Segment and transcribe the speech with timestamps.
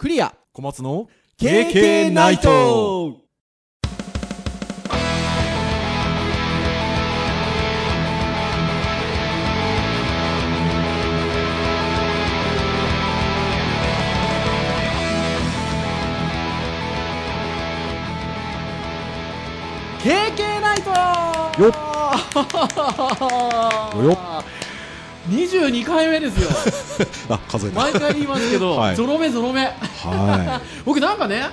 [0.00, 0.34] クリア。
[0.54, 3.18] 小松の KK ナイト。
[19.98, 20.90] KK ナイト。
[21.62, 21.72] よっ
[24.02, 24.44] よっ
[25.28, 26.48] 22回目ですよ。
[27.28, 27.80] あ数えた。
[27.80, 28.96] 毎回言いますけど、 はい。
[28.96, 29.64] ゾロ目ゾロ目。
[29.64, 31.46] は 僕なんかね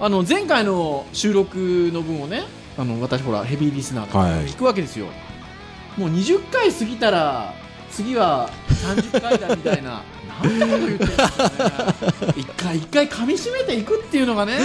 [0.00, 2.42] あの前回の収録の分をね
[2.76, 4.46] あの私ほらヘビーリスナーだからはい。
[4.46, 5.06] 聞くわけですよ、
[5.96, 7.54] もう20回過ぎたら
[7.90, 10.02] 次は30回だみたいな。
[10.42, 12.34] なんてこと言ってるんですかね。
[12.36, 14.58] 一回一回噛み締めていくっていうのがね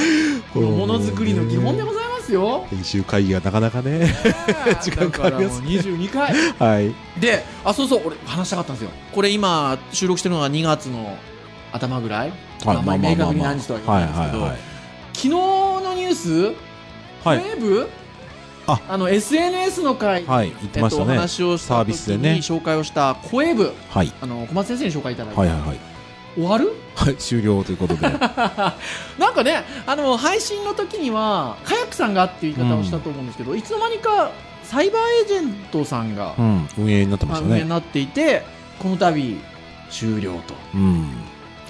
[0.53, 2.65] このものづくりの基本でございますよ。
[2.71, 4.13] い編集会議がなかなかね。
[4.81, 5.41] 時間かかります。
[5.41, 6.33] だからもう22回。
[6.59, 6.93] はい。
[7.19, 8.91] であそうそう俺話したかったんですよ。
[9.13, 11.17] これ今収録してるのが2月の
[11.71, 12.33] 頭ぐらい、
[12.65, 14.57] まあまあ明確に何日とは言わないんですけど、はいはいはい。
[15.13, 16.55] 昨日のニュース、
[17.23, 17.37] はい。
[17.37, 17.89] ウェブ？
[18.67, 18.81] あ。
[18.89, 22.35] あの SNS の回、はい言ってましたえっと、話をしたサー時ビスでね。
[22.35, 23.73] に紹介をしたコエブ。
[23.89, 24.11] はい。
[24.21, 25.96] あの小松先生に紹介いただいて、はいはいはい
[26.37, 26.71] 終わる？
[26.95, 28.01] はい終了ということで。
[28.07, 34.31] なんかねあの配信の時にはカヤックさんがっていう言い方をしたと思うんですけど、いつの間にか
[34.63, 38.43] サイバーエージェントさんが、うん運営になってままあしたね運営になっていて
[38.79, 39.37] この度
[39.89, 40.53] 終了と。
[40.75, 41.07] うん。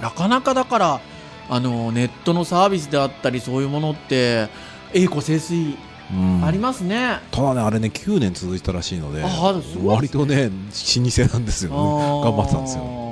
[0.02, 1.00] なかなかだから
[1.48, 4.48] あのネットのサービスであったりそういうものって
[4.92, 5.76] 栄光盛衰
[6.12, 6.44] うん。
[6.44, 11.70] ありますね、ただねあれね9年続いたらしいのであーすごい割とね老舗なんですよ。
[11.70, 11.76] ね
[12.24, 13.07] 頑張ってたんですよ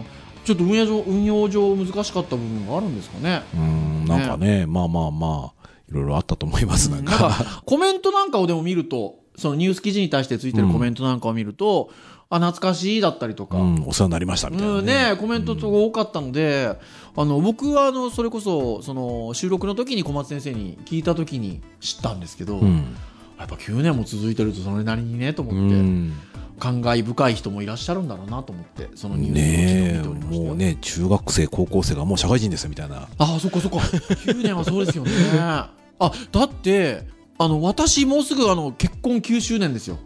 [0.47, 3.43] ちょっと運用上運用上難しかった部分があるんですかね。
[3.53, 6.89] うんなんかねまあまあまあいろいろあったと思います。
[6.91, 7.19] なんか。
[7.19, 11.91] かコメントなんかをでも見るとそのニュース記事に対してついてるコメントなんかを見ると、
[12.31, 16.79] あ懐かしいだったりとか、うんお世話になりましたみたいなうんね、コメントが多かったので、
[17.17, 22.97] あの僕はあのそれこそその収録の時に小松先生に聞いた時に知ったんですけど、うん。
[23.39, 26.13] やっぱ9年も続いてるとそれなりにねと思うって、ん
[26.59, 30.35] 感慨深い人もいらっしゃるんだろうなと思ってそのニュースを見ておりました。
[30.37, 32.97] よもうね中学生高校生がもう社会人ですよみたいな。
[32.97, 33.79] ああそっかそっか。
[33.79, 35.11] 9年はそうですよね。
[35.41, 37.07] あだって
[37.39, 39.99] あの私もうすぐあの結婚9周年ですよ。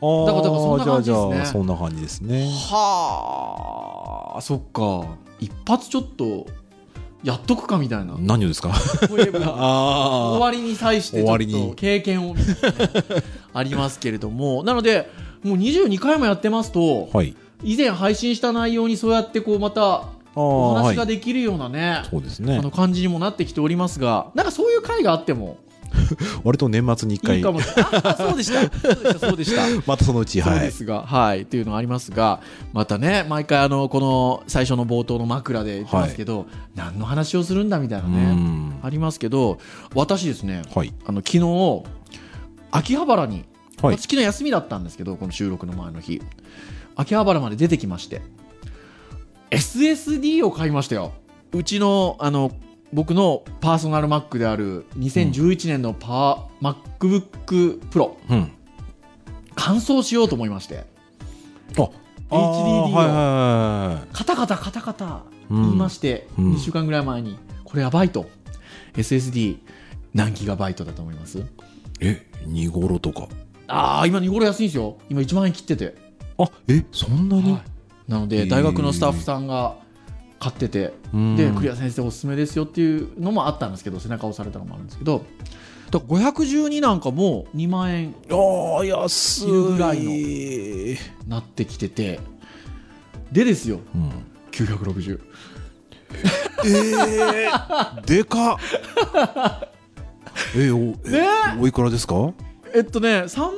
[0.00, 1.46] あだからそんな感じですね。
[1.46, 2.48] そんな感じですね。
[2.48, 5.16] はあそっか。
[5.40, 6.46] 一発ちょっと
[7.24, 8.14] やっとくかみたいな。
[8.18, 8.72] 何をですか？
[9.08, 12.36] 終わりに際してちょっと経験を
[13.54, 14.62] ありますけれども。
[14.62, 15.10] なので
[15.42, 17.34] もう22回もやってますとはい。
[17.62, 20.04] 以前配信した内容にそうやってこうまた
[20.34, 22.58] お話がはいできるようなね、そうですね。
[22.58, 25.58] あの感じにもなってきておりますがなんかそういう回があっても
[26.44, 27.38] 割と年末に一回。
[27.38, 28.60] いいかもそうでした。
[28.60, 28.66] そう
[29.02, 29.18] でした。
[29.18, 29.62] そうでした。
[29.86, 30.60] またそのうちはい。
[30.60, 32.40] ですが、はい、っていうのがありますが、
[32.72, 38.78] またね、毎回あの、この最初の冒頭の枕で言ってますけど、何の話をするんだみたいなうね、ん。
[38.82, 39.58] ありますけど、
[39.94, 40.92] 私ですね、はい。
[41.06, 41.82] あの、昨日、
[42.70, 43.44] 秋葉原に、
[43.82, 43.96] はい。
[43.96, 46.22] 私昨日休みだったんですけど、この収録の前の日、
[46.96, 48.22] 秋葉原まで出てきまして、
[49.50, 51.12] SSD を買いましたよ。
[51.52, 52.52] うちの、あの、
[52.92, 58.52] 僕のパーソナル Mac である2011年のパー、MacBook Pro うん。
[59.54, 60.84] 乾燥しようと思いまして。
[61.76, 61.84] あ HDD
[62.30, 62.92] を。
[62.92, 65.62] はいカタカタカタカタうん。
[65.62, 66.54] 言いまして、うん。
[66.54, 68.26] 2週間ぐらい前にこれやばいと。
[68.94, 69.58] SSD
[70.14, 71.38] 何ギガバイトだと思います？
[71.38, 71.42] い
[72.00, 73.28] え2頃とか
[73.68, 74.96] ああ今2頃安いんですよ。
[75.08, 75.94] 今1万円切ってて、
[76.38, 77.52] あえそんなに？
[77.52, 77.62] はい。
[78.10, 79.76] なので大学のスタッフさんが
[80.40, 81.36] 買っててうん。
[81.36, 85.24] でクリア先生おすすめですよっていうのもあったんですけど背中を押されたのもあるんですけど。
[85.90, 89.46] だから512なんかも2万円ああ安い。
[89.50, 90.96] るぐらいのい
[91.26, 92.20] なってきてて。
[93.32, 93.80] でですよ。
[93.94, 94.10] うん。
[94.52, 95.20] 960
[96.64, 98.58] えー、でかっ。
[100.56, 101.26] えおえね
[101.60, 102.32] おいくらですか？
[102.74, 103.50] えっとね3万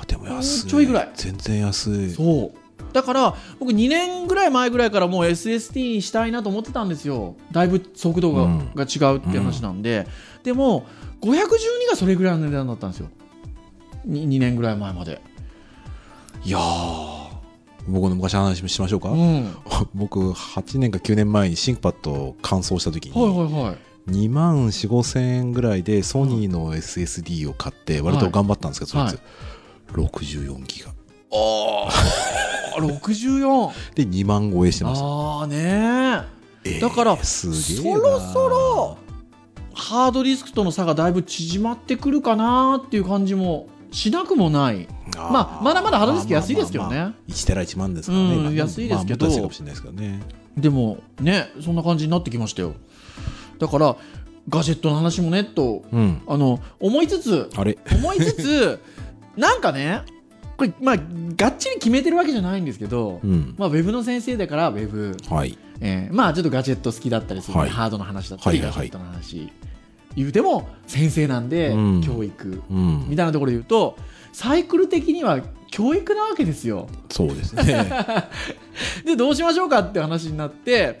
[0.00, 0.68] あでも安い。
[0.68, 1.10] ちょいぐらい。
[1.14, 2.66] 全然安いそう。
[2.92, 7.36] だから僕2年ぐらい前ぐらいからもう SSD にしたいなと思ってたんですよ。
[7.52, 8.70] だいぶ速度が,、うん。
[8.74, 10.06] が違うっていう話なんで、
[10.42, 10.86] でも
[11.20, 11.36] 512
[11.90, 13.08] がそれぐらいの値段だったんですよ。
[14.08, 15.20] 2, 2年ぐらい前まで。
[16.44, 17.26] いやー
[17.88, 19.44] 僕の昔の話しましょうか、うん。
[19.44, 29.08] は い僕8年か9年前にシンクパッドを乾燥した時に、はいはい2万4 5千円ぐらいでソニーの SSD を買って割と頑張ったんですけど、はい。
[29.10, 29.22] そいつ
[29.92, 30.90] 64ギガ。
[30.90, 35.06] ああ64で2万超えしてました。
[35.06, 35.56] ああね
[36.64, 38.98] えーだからすそろそろ
[39.72, 44.88] ハードディスクとの差がだいぶ縮まってくるかなっていう感じもしなくもない。
[45.14, 46.96] まあまだまだハードディスク安いですけどね。
[46.96, 49.26] まあまあまあ1テラ1万ですからね、うん安いですけど。
[49.26, 50.20] まあもっと安いかもしれないですけどね。
[50.56, 52.74] でもねそんな感じになってきましたよ
[53.58, 53.96] だから
[54.48, 56.22] ガジェットの話もねとうん。
[56.26, 57.78] あの思いつつあれ？
[57.92, 58.80] 思いつつ
[59.36, 60.02] なんかね
[60.56, 60.96] これまあ
[61.36, 63.54] がっちり決めてるわけじゃないんですけど、うん。
[63.58, 65.58] まあ、ウェブの先生だからウェブ、はい。
[65.80, 67.68] えーまあちょっとガジェット好きだったりするはい。
[67.70, 68.88] ハードの話だったり、はいはいはい。
[68.88, 69.52] ガジェットの話。
[70.16, 72.00] 言うても先生なんで、うん。
[72.02, 72.62] 教育。
[72.70, 73.06] うん。
[73.08, 73.98] みたいなところで言うと
[74.32, 76.88] サイクル的には教育なわけですよ。
[77.10, 77.86] そうですね。
[79.04, 81.00] でどうしましょうかって話になって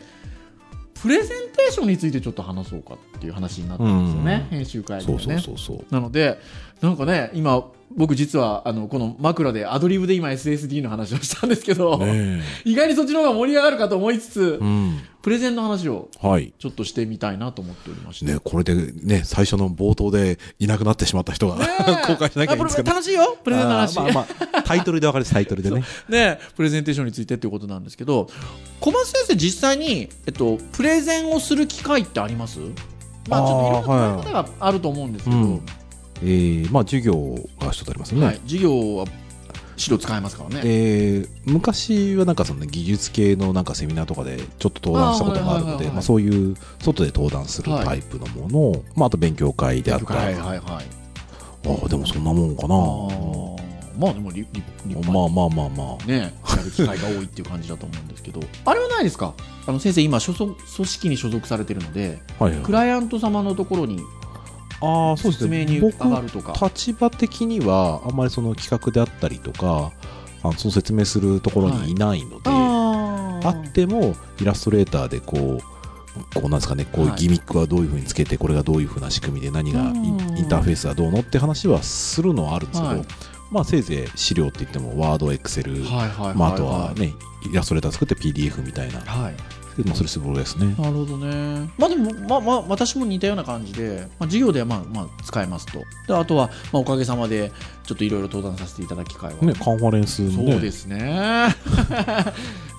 [1.06, 5.18] プレゼンテーションについてちょっと話そうかっていう話になったんですよね、編集会議でね。
[5.38, 6.38] そうそうそうなので
[6.80, 7.64] なんかね今
[7.94, 15.00] 僕実はあのこの枕でアドリブで今 SSD の話をしたんですけど、ね 意外にそっちの方が盛り上がるかと思いつつ、えうん。
[15.22, 16.52] プレゼンの話をはい。
[16.56, 18.32] ちょっとしてみたいなと思っておりまして。
[18.32, 21.56] ね、これでね、最初の冒頭でいなくなってしまった人が、
[22.06, 22.90] 公開しなきゃいいんですけど。
[22.92, 23.36] 楽しいよ。
[23.42, 25.82] プレゼンの話、まあまあ、タイトルで分かるタイトルでね。
[26.08, 28.28] ね、プレゼンテーションについてっていうことなんですけど
[28.80, 32.60] 小松先生実際に、えっと、プレゼンをする機会ってあります？
[33.28, 35.62] まあちょっといろんな方があると思うんですけど、うん
[36.22, 38.26] えー、まあ授業が一つありますよね。
[38.26, 39.06] はい、授業は
[39.76, 40.60] 資料使えますからね。
[40.64, 50.84] えー昔はなんかその技術系のなんかセミナーとかでちょっと登壇したことがあるので、そういう外で登壇するタイプのものを、まああと勉強会であったり、はいはいはい。
[51.68, 52.74] ああでもそんなもんかあな。
[52.74, 53.66] ー
[53.98, 56.04] まあでも立派にまあまあまあまあ。
[56.06, 59.34] ね、やる機会が多いっていう感じだと思うんですけど、 あれはないですか？
[59.66, 64.00] あの先生、今所属、組織に所属されてるので、はいはいクライアント様のところに
[64.80, 66.54] ああそうです説明にるとか。
[66.66, 69.92] 立場的にはあんまりその企画であったりとか
[70.42, 71.94] あのその説明するところにい。
[71.94, 75.76] ないので、ああってもイラストレーターでこう
[76.34, 83.06] こうなんですかねこうギミックはどういうふうにつけてこれがどういうふうな仕組みで何がインターフェースはどうのって話はするのはあるんですけど、はい。
[83.50, 87.14] まあせいぜい資料って言ってもワードエクセルあとはね
[87.48, 89.00] イラストレーター作って PDF みたいな、
[89.94, 90.74] それすごいですね。
[90.78, 91.70] なるほどね。
[91.76, 95.80] まあでも、まあまあ、私も似たような感じで、まあ、授業ではまあまあ使えますと。
[96.06, 97.52] であとは、まあ、おかげさまで、
[97.84, 99.42] ちょっといろいろ登壇させていただく機会は。
[99.42, 101.54] ね、カンファレンスのそうね、ですね。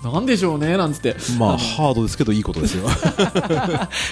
[0.03, 1.15] なんでしょうね、なんつって。
[1.37, 2.87] まあ、あのハードですけどいいことですよ。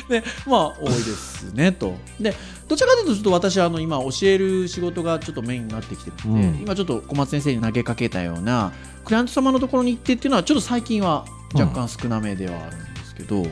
[0.10, 2.36] で まあ多いですねとで
[2.68, 8.72] どちらかというとちょっと私はあの今教える仕事がちょっとメインになってきてるので、うん今ちょっと小松先生に投げかけたような
[9.04, 11.26] クライアント様のところに行ってっていうのはちょっと最近は
[11.56, 13.50] 若干少なめではあるんですけど、ま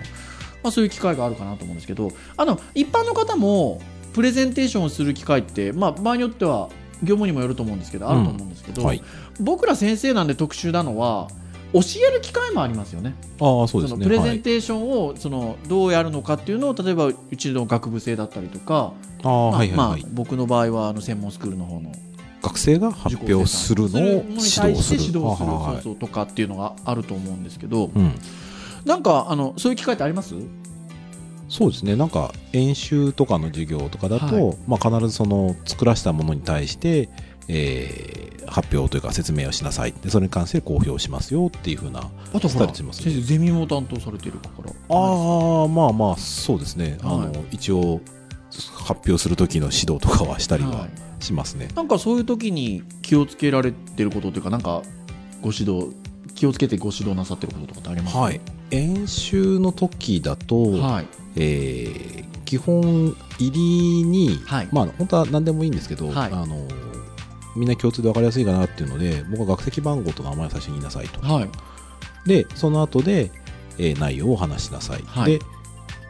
[0.66, 3.82] あ、そういう機会があるかなと思うんですけどあの一般の方も
[4.14, 6.70] プレゼンテーションをする機会って、まあ、場合によっては
[7.02, 9.04] 業務にもよると思うんですけどあると思うんですけど、はい。
[9.40, 11.28] 僕ら先生なんで特殊なのは
[11.74, 13.16] 教える機会もありますよね。
[13.42, 14.04] ああ、そうですね。
[14.04, 20.02] プレゼはいンテーションをそのどうやるのかっていうのを例えばうちの学部生だったりとか、ああ、まあはいはいはい。
[20.02, 21.92] まあ僕の場合はあの専門スクールの方の
[22.44, 24.68] 学生が発表するのを指導する。
[24.70, 24.74] 指
[25.20, 28.14] 導するとかっていうのがあると思うんですけど、うん。
[28.86, 30.36] なんかあのそういう機会ってあります？
[31.50, 31.96] そうですね。
[31.96, 37.10] なんか演習とかの授業とかだと、はまあ必ずその作らせたものに対して、
[37.48, 39.94] えー発表というか説明をしなさい。
[39.94, 42.02] でそれに関して公表しますよっていうふうな。
[42.34, 44.70] あとほら先生ゼミも担当されてるから。
[44.96, 46.98] ああ、まあまあ、そうですね。
[47.02, 48.02] あはいの、一応、
[48.76, 50.90] 発表する時の指導とかはしたりははい
[51.24, 51.70] しますね。
[51.76, 54.82] なんかそういう時に気をつけられてることというかなんか
[55.42, 55.96] ご指導
[56.36, 58.18] 気をつけてご指導なさってることとかってあります？
[58.18, 58.42] はい。
[58.72, 61.08] 演習の時だと、はい。
[61.36, 64.70] えー基本入りに、はい。
[64.72, 66.32] まあ本当は何でもいいんですけど、はい。
[66.32, 66.68] あの
[67.56, 71.20] みんな共通で分かりやすいかなっていうので僕は学籍番号と名前を最初に言いなさいと。
[71.22, 71.50] はい。
[72.28, 73.32] でその後で、
[73.80, 75.40] えー内容を話しなさい、はい。
[75.40, 75.46] で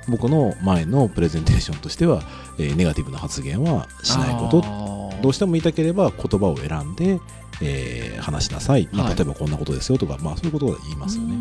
[0.09, 2.23] 僕の前のプレゼンテーションとしては、
[2.59, 4.61] えーネガティブな発言はしないこと。
[4.61, 7.19] とどうしても言いたければ言葉を選んで、
[7.61, 9.15] えー話しなさい、まあはい。
[9.15, 11.37] 例えばこんなことですよとか、まあ、そういうことを言いますよね。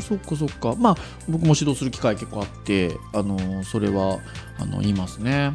[0.00, 0.74] そっかそっか。
[0.78, 0.96] まあ
[1.28, 4.18] 僕も指導する機会結構あってあのそれは
[4.58, 5.52] あの言いますね。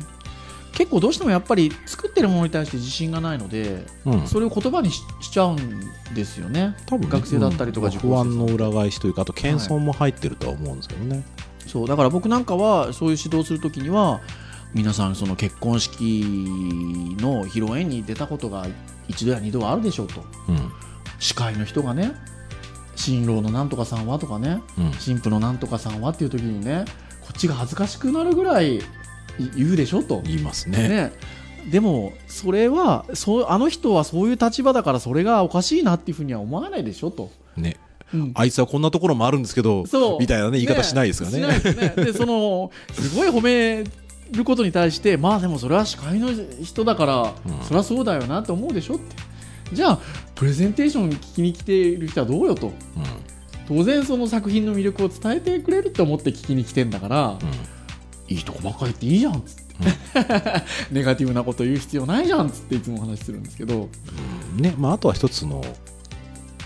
[0.74, 4.28] 結構どうしてもやっぱり作ってるものに対して自信がないのでうん。
[4.28, 5.58] それを言葉にししちゃうん
[6.14, 6.76] ですよね。
[6.86, 7.12] 多分ね。
[7.12, 7.94] 学生だったりとかうん。
[7.94, 11.24] 不安の裏返しというかあと謙遜も入ってるとは思うんですけどね。
[11.68, 14.22] そうだから僕なんかはそういう指導するときには
[14.74, 16.24] 皆さんその結婚式
[17.20, 18.68] の披露宴に出たことが
[19.08, 20.72] 一度や二度はあるでしょうとうん
[21.20, 22.14] 司会の人がね
[22.96, 26.86] 新郎のなんとかさんはとかねうん新婦のなんとかさんはっていう時にね
[27.22, 28.82] こっちが恥ずかしくなるぐらいい
[29.56, 30.22] 言うでしょと。
[30.26, 30.90] 言いますね。
[30.90, 31.12] ね
[31.70, 37.32] でもそれはそうあの人はそういう立場だからそれがおかしいなっていうふうには思わないでしょと。
[37.58, 37.78] ね
[38.14, 39.86] うんあいつはこんなところもあるんですけど
[40.20, 41.38] みたいなね言い方しないですからね。
[41.38, 42.06] しないですね。
[42.06, 43.84] でそのすごい褒め
[44.32, 46.30] ることに対してまあでもそれは司会の
[46.64, 47.66] 人だから、うん。
[47.66, 49.16] そりゃそうだよなと思うでしょって。
[49.74, 50.00] じゃあ
[50.36, 52.68] プレゼンテーション聞きに来ている人はどうよと。
[52.68, 52.74] うん。
[53.68, 57.34] 当然その作品の魅力を伝えてくれると思って聞きに来てんだから、う
[58.32, 58.36] ん。
[58.36, 59.76] いいとこばっかり言っていいじゃんっつって、
[60.92, 63.90] ネガティブなこと言う必要ないじゃんっつっていつもお話しするんですけど。
[64.56, 65.64] ねまあ、あとは一つの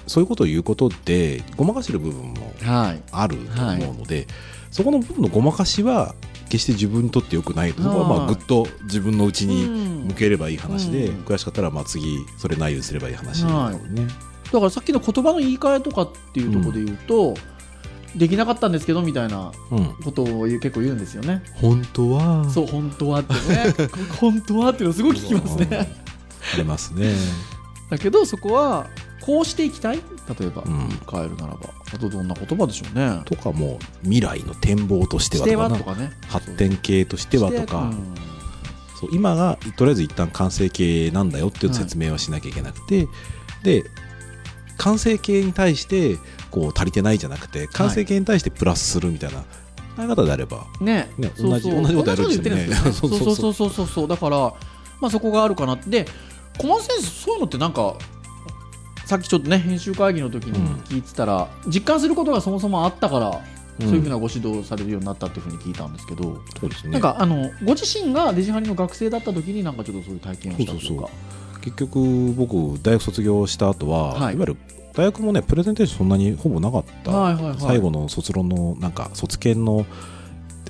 [0.08, 3.02] そういうことを言うことでごまかしてる部分もはい。
[3.12, 4.28] あると思うので、
[4.72, 6.16] そこの部分のごまかしは
[6.54, 10.08] 決して自分にとってよくないそこはまあはいぐっと自分の内にうん。
[10.10, 11.24] 向ければいい話で、うん。
[11.24, 14.06] 悔しかったらまあ次それないようにすればいい話だろうね、
[14.52, 17.34] だからさっきの言葉の言い換えとかっていうところで言うと、
[18.16, 21.42] できなかったんですけどみたいなうん、ことを結構言うんですよね。
[21.56, 22.48] 本当は。
[22.50, 23.74] そう本当はってね。
[24.20, 25.90] 本当はっていうのすごい聞きますね。
[26.54, 27.16] ありますね。
[27.90, 28.88] だけどそこは
[29.22, 29.98] こうしていきたい？
[30.40, 30.88] 例えばうん。
[30.90, 33.22] 言い換えるならば、あとどんな言葉でしょうね。
[33.26, 36.12] とかもう未来の展望としてはとかね。
[36.28, 37.92] 発展系としてはとか、
[39.12, 43.08] 今がとりあえず一旦完成形なんだよっていう説明はしなきゃいけなくて、
[43.64, 43.84] で
[44.78, 46.18] 完成形に対して
[46.50, 49.44] こう足りてないじゃなくて完成形に対してプラスするみたいな。
[49.96, 51.08] 考え方であれば、ね。
[51.20, 51.76] ねそうそう。
[51.76, 52.92] 同じ同じことやるんですよね。
[52.92, 53.36] そ そううそう。
[53.36, 54.08] そううそそうそう。
[54.08, 54.38] だから
[55.00, 55.76] まあそこがあるかな。
[55.76, 56.08] で
[56.58, 57.96] 小松先生そういうのってなんか
[59.06, 63.42] さっきちょっとね編集会議の時に聞いてたら、実感することがそもそもあったから、
[63.80, 66.92] そういうふうなご指導されるようになったっていうふうに聞いたんですけど、そうですね。
[66.92, 71.10] なんかあのご自身がデジハリの学生だった時になんかちょっとそういう体験をしたというか。
[71.62, 74.36] 結局僕大学卒業した後は、はい。
[74.36, 74.58] い、わゆる
[74.94, 77.56] 大学もねプレゼンテーションそんなにほぼなかった、はいはいはい。
[77.58, 79.86] 最後の卒論のなんか卒検の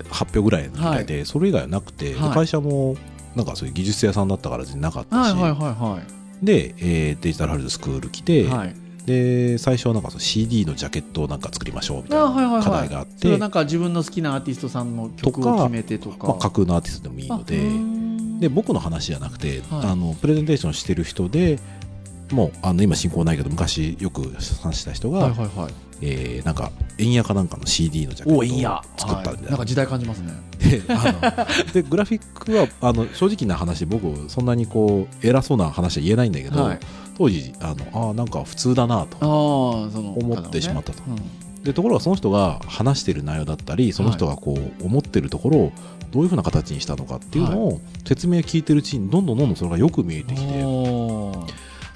[0.09, 2.31] 発表ぐらいみたいで、それ以外はなくて、ではい。
[2.31, 2.95] 会社も
[3.35, 5.99] なんかそういう技術屋さんだったから全然なかったし、はいはいはいは
[6.43, 8.75] で、えーデジタルハルズスクール来て、いはい。
[9.05, 12.23] で最初はなんかその CD のジャケットをなんか作りましょうみたいな
[12.61, 16.27] 課はい題があって、それはなんか自分の好きなアーティストさんの曲を決めてとか。
[16.27, 17.59] まあ、架空のアーティストでもいいので
[18.39, 19.87] で僕の話じゃなくて、はい。
[19.87, 21.59] あのプレゼンテーションしてる人で
[22.31, 24.23] もうあの今進行ないけど昔よく
[24.61, 25.73] 話した人が、はいはいはい
[26.05, 29.43] えーなんか円谷かなんかの CD のジャケットを作ったみたい。
[29.45, 30.33] ななんか時代感じますね。
[30.59, 36.79] であのでグラフィックはあの正直な話僕そんなにこう偉そうな話は言えないんだけど、はい。
[37.17, 41.01] 当時あのあーなんか普通だなと思ってしまったと。
[41.07, 41.15] うん
[41.63, 45.71] でところがその人が話してる内容だったりその人がこう思ってるところを
[46.11, 50.61] どういうふうな形にしたのかっていうのを説明聞いてるうちにどんどんどんどんそれがよく見えてきて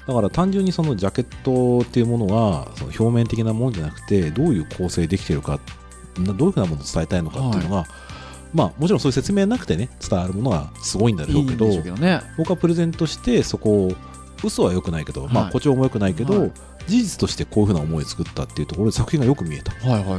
[0.08, 5.60] だから単純にそのジャケットっていうものがその表面的なものじゃなくてどういう構成できてるか
[6.18, 7.84] などういうふうなものを伝えたいのかっていうのが、
[8.54, 12.22] まあもちろんそういう説明なくてね伝わるものがすごいんだろうんけどね。
[12.38, 13.92] 僕はプレゼントしてそこを
[14.42, 16.52] 嘘は良くないけど、まあはい誇張も良くないけど、はい。
[16.86, 19.72] 事実としてこういうふうな思いを作ったっていうところで作品がよく見えた。
[19.72, 20.18] はいはいはいは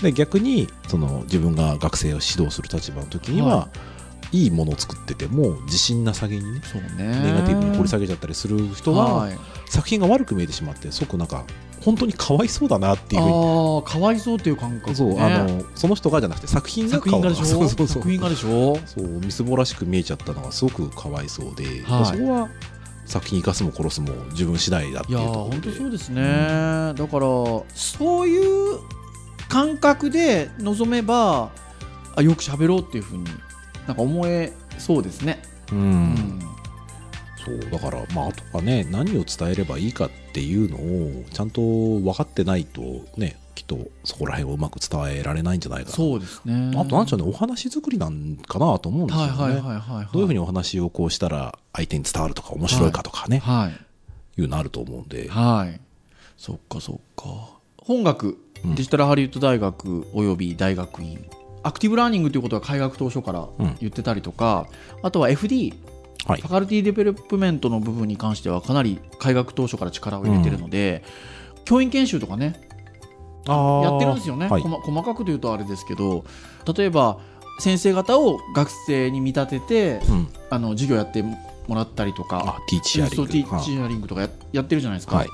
[0.00, 0.02] い。
[0.04, 3.97] で逆にその自分が学生を指導する立場の時には、、はい
[4.32, 7.06] いものを作ってても自信なさげにねそうね。
[7.22, 9.38] ネガティブに掘り下げちゃったりする人は、はい。
[9.66, 11.44] 作品が悪く見えてしまってすごくなんか
[11.80, 13.34] 本当にかわいそうだなっていうふうに。
[13.34, 14.94] ああかわいそうっていう感覚ね。
[14.96, 17.44] そうあのその人がじゃなくて作品が作品がでしょ？
[17.44, 18.78] そうそうそう作品がでしょ？
[18.86, 22.06] そうみすぼらしく見えちゃったのがすごくかわいそうで、はい。
[22.06, 22.48] そこは
[23.06, 26.22] 作品生かすも殺すも自分次第だっていうところ本当でそうですね、
[26.94, 27.26] だから
[27.74, 28.80] そういう
[29.48, 31.50] 感覚で臨めば
[32.16, 33.24] あよく喋ろうっていうふうに
[33.88, 35.42] なんか思えそうですね、
[35.72, 35.78] うん。
[35.78, 36.40] うん。
[37.44, 42.82] そうだからまああとはね何を伝えればいいかっていうのをちゃんと分かってないと
[43.16, 45.96] ねきっとそこら辺をうまく伝えられないんじゃないかな。
[45.96, 46.72] そうですね。
[46.76, 53.70] あとなんでしょうねお話作りなんかなと思うんですよね、はいはいはいはい、はい、どういうふうにお話をこうしたら相手に伝わるとか面白いかとかね、は
[54.36, 54.40] い。
[54.40, 54.44] い。
[54.44, 55.80] うのあると思うんで、はい。
[56.36, 57.24] そっかそっか。
[57.78, 58.74] 本学うん。
[58.74, 61.24] デジタルハリウッド大学および大学院
[61.62, 63.76] アクティブラーニングということは開学当初からうん。
[63.80, 64.66] 言ってたりとか、
[65.02, 65.74] あとは FD
[66.26, 66.40] はい。
[66.40, 71.02] faculty development の部分に関してはかなり開学当初から力を入れてるので、
[71.64, 72.60] 教員研修とかね
[73.46, 74.62] やってるんですよね、はい。
[74.62, 76.24] 細かく言うとあれですけど
[76.76, 77.18] 例えば
[77.60, 81.36] 先生方を学生に見立ててうん、あの授業やっても
[81.74, 83.08] らったりとかあティーチア
[83.88, 85.28] リングとかややってるじゃないですか、はい。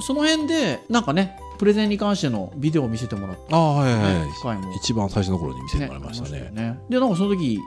[0.00, 6.50] その辺でなんかねプレゼンに関してのビデオを見せてもらって、ああはいはい一番最初の頃に見せてもらいましたね。
[6.50, 7.60] ねありよでなんかその時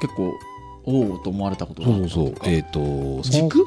[0.00, 0.32] 結構
[0.84, 2.34] おおと思われたことがそうそうそう。
[2.44, 3.66] えっ、とその軸？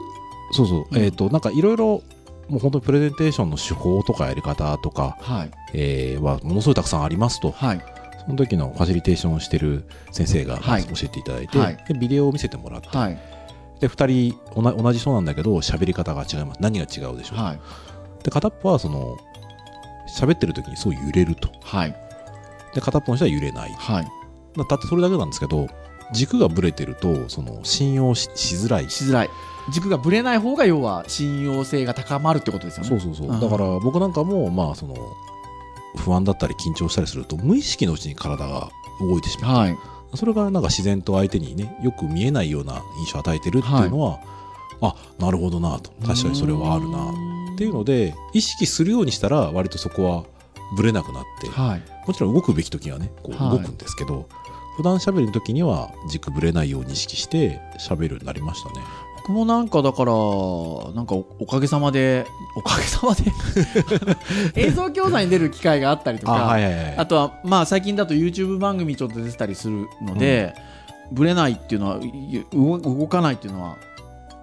[0.53, 0.97] そうそう、うん。
[1.03, 2.01] えっ、となんかいろいろ
[2.47, 5.51] もう本当にプレゼンテーションの手法とかやり方とか、はい。
[5.73, 7.51] えーはものすごいたくさんありますと。
[7.51, 7.81] はい。
[8.25, 10.85] その時のファシリテーションをしてる先生がはい。
[10.85, 11.83] 教えていただいて、はい。
[11.89, 13.19] でビデオを見せてもらって、はい。
[13.81, 16.61] で2人同じ人なんだけど喋り方が違います。
[16.61, 17.59] 何が違うでしょう、はい。
[18.23, 19.17] で片っぽはその
[20.13, 21.49] 喋ってる時にすごい揺れると。
[21.61, 21.95] はい。
[22.73, 24.07] で片っぽの人は揺れないはい。
[24.57, 25.67] だたってそれだけなんですけど
[26.11, 28.89] 軸がぶれてるとその信用ししづらい。
[28.89, 29.29] しづらい。
[29.71, 32.89] 軸がぶれない方が要は信用性が高まるってことですよね。
[32.89, 33.27] そうそうそう。
[33.27, 33.39] うん。
[33.39, 34.95] だから僕なんかもまあその
[35.97, 39.77] 不安だったり緊張したりすると無意識のうちに体が動いてしまう、はい。
[40.15, 44.19] それがなんか自然と相手にねよく見えないような印象を与えてるっていうのは、
[44.83, 45.91] あなるほどなと。
[46.05, 47.11] 確かにそれはあるな
[47.53, 50.25] っていうので意識するようにしたら割とそこは
[50.75, 51.81] ぶれなくなってはい。
[52.07, 53.57] もちろん動くべき時はねこうはい。
[53.57, 54.27] 動くんですけど、
[54.77, 58.75] 普段喋る時には軸ぶれないように意識して喋るようになりましたね。
[59.17, 62.25] 僕もなんかだからなんかおおかげさまで
[62.57, 63.23] おかげさまで？
[64.67, 67.07] 映像教材に出る機会があったりとかあ,、はいはいはい。
[67.07, 70.55] とはまあ最近だと YouTube 番組ちょっと出てたりするので、
[71.11, 71.99] ぶれないっていうのは
[72.81, 73.77] 動かないっていうのは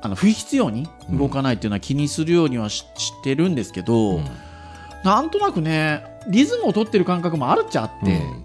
[0.03, 4.25] あの不必要に動かないっていうのは気にするようにはししてるんですけど、うん。
[5.05, 8.45] なんとなくねリズムを取ってる感覚もあるっちゃあって、うん。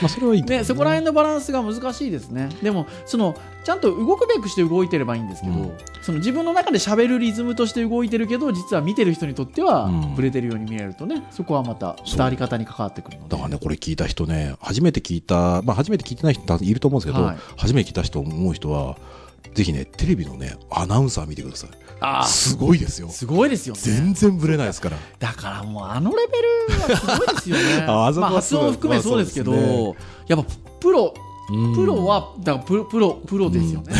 [0.00, 2.50] まあそれはいいと思うね、そこら辺のバランスが難しいですね。
[2.62, 5.72] でもそのちゃんと動くべくして動いてればいいんですけど、うん。
[6.02, 10.14] その自分の中で喋るリズムとして動いてるけど実は見てる人にとってはうん。
[10.14, 13.30] ブレてるように見えるとね、そこはまた伝わり方に関わってくるので。
[13.30, 17.36] だからね、これ聞いた人ね、初めて聞いた、まあ初めて聞いてない人いると思うんですけど、はい。
[17.56, 18.96] 初めて聞いた人思う人は、
[19.54, 21.70] ぜひね、テレビのね、アナウンサー見てください。
[22.00, 22.26] あー。
[22.26, 23.08] すごいですよ。
[23.08, 23.80] すごいですよね。
[23.80, 24.96] 全然ブレないですから。
[25.18, 26.32] だからもうあのレベ
[26.72, 27.84] ルはすごいですよね。
[27.88, 31.14] あまあ、発音含めそうですけど、まあそうやっぱプロ
[31.50, 31.74] うん。
[31.74, 33.94] プロはだからプロプロプロですよね、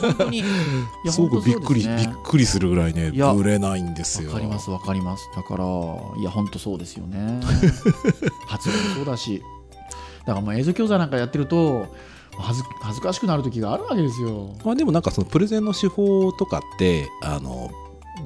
[0.00, 0.44] 本当に。
[1.10, 1.96] すごくびっくり、ね。
[1.96, 4.30] びっくりするぐらいね、いやブレないんですよ。
[4.30, 5.28] わかりますわかります。
[5.34, 7.40] だからいや本当そうですよね。
[8.46, 9.42] 発音もそうだし。
[10.26, 11.86] だからもう映像教材なんかやってると
[12.40, 14.54] 恥ず恥ずかしくなる時があるわけですよ。
[14.64, 17.70] まあでもなんかそのプレゼンの手法とかって、あの、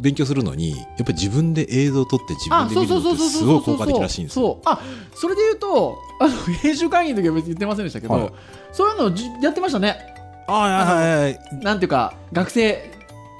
[0.00, 4.60] 勉強するのに、やっぱり自分で映像を撮って自分で見るのってすごい効果的らしいんですよ。
[4.64, 4.72] そう。
[4.72, 4.80] あ
[5.14, 8.32] それで言うとあの編集会議の時は別に言ってませんでしたけど、はい。
[8.72, 9.98] そういうのをじやってましたね。
[10.46, 11.40] あはいはいはい。
[11.62, 12.90] なんていうか学生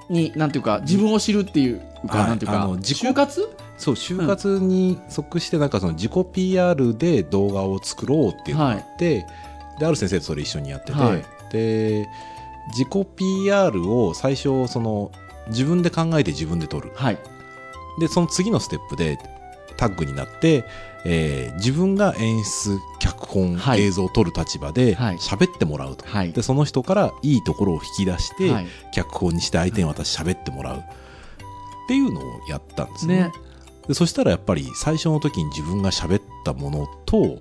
[0.09, 3.49] になんていうか自分を知るっていうか、はいなんていうか就活？
[3.76, 9.26] そう就活に即してなんかその自己 PR で動画を作ろうっていうのがあって、
[9.78, 11.25] である先生とそれ一緒にやってて、はい。
[11.50, 12.09] で
[12.71, 15.11] 自己 PR を最初その
[15.48, 16.92] 自分で考えて自分で撮る。
[16.94, 17.18] はい。
[18.01, 19.18] でその次のステップで
[19.77, 20.64] タッグになって、
[21.05, 23.83] えー自分が演出脚本、はい。
[23.83, 25.16] 映像を撮る立場ではい。
[25.16, 26.33] 喋ってもらうと、はい。
[26.33, 28.66] でその人からいいところを引き出して、はい。
[28.92, 30.79] 脚本にして相手に渡し喋ってもらう。
[30.79, 33.25] っていうのをやったんですね。
[33.25, 33.33] ね。
[33.87, 37.38] でそしたらやっぱり最初の時に自分が喋ったものと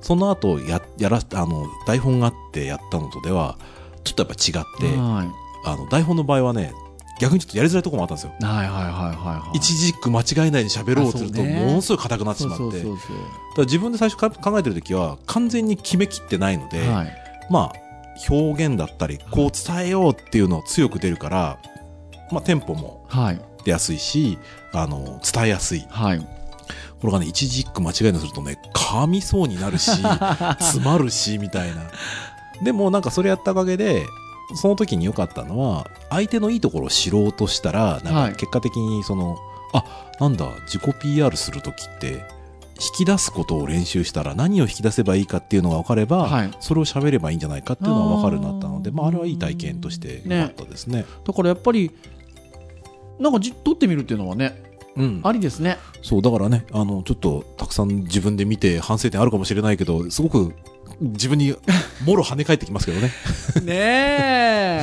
[0.00, 3.58] その後ややらあの台本があってやったのとでは
[4.04, 5.46] ちょっとやっぱ違って、はい。
[5.68, 6.72] あの台本の場合はね
[7.20, 9.56] 逆にちょっとやりづらいところもあったんですよ、はいはいはいはいはい。
[9.56, 12.82] 一軸間違えないように喋ろうとするとものすごい硬くなってしまって。
[12.82, 12.98] そう
[13.56, 17.16] そ自分で最初か考えてる時は完全に決めきってないので、はい。
[17.50, 17.86] まあ
[18.30, 21.58] 表現だったりこう伝えようっていうのを強く出るから、
[22.30, 23.40] まあ、テンポもはい。
[23.64, 24.38] 出やすいし
[24.72, 25.86] あの伝えやすい。
[25.88, 26.26] はい
[27.06, 29.92] これがね一軸間違いのするとね噛みそうになるし
[30.58, 31.82] 詰まるしみたいな。
[32.62, 34.04] でもなんかそれやったおかげで
[34.56, 38.32] その時に良かったのは相手のいいところを知ろうとしたらなんはい。
[38.32, 39.38] か結果的にその、
[39.72, 39.84] あ
[40.18, 42.24] なんだ自己 PR する時って
[42.98, 46.50] 引き出すことを練習したら何を引き出せばいいかっていうのが分かれば、はい。
[46.58, 51.04] それを喋ればいいんじゃないかっていうのは分かるようになったのでまあ、あれはいい体験として良かったですね。
[51.24, 51.92] だからやっぱり
[53.20, 54.65] なんかじ撮ってみるっていうのはねうん、
[55.22, 55.78] ありですね。
[56.02, 60.54] そうだからねあのちょっとたくさん自分で見て反省点あるかもしれないけどすごく
[61.00, 61.54] 自分に
[62.04, 63.12] もろ跳ね返ってきますけどね。
[63.62, 64.82] ねえ。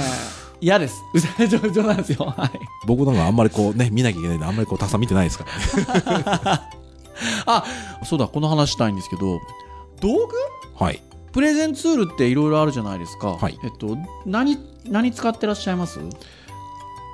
[0.61, 1.01] 嫌です。
[1.49, 2.25] 冗冗談ですよ。
[2.25, 2.51] はい。
[2.85, 6.23] 僕なんかあんまりこうね見なきゃいけないんであんまりこうたくさん見てないですからね。
[7.45, 7.63] あ
[8.05, 9.39] そうだこの話したいんですけど
[9.99, 10.35] 道具？
[10.75, 11.01] はい。
[11.31, 13.57] プレゼンツールっていろいろあるじゃないですか、はい。
[13.63, 15.99] えっと何何使ってらっしゃいます？